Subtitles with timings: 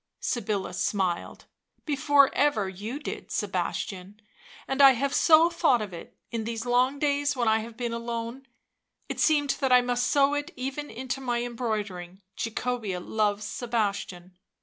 [0.19, 1.45] Sybilla smiled."
[1.85, 4.19] Before ever you did, Sebastian,
[4.67, 7.93] and I have so thought of it, in these long days when I have been
[7.93, 8.47] alone,
[9.09, 14.39] it seemed that I must sew it even into my embroideries —'Jacobea loves Sebastian.